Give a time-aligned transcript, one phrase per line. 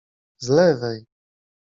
[0.39, 1.05] z lewej.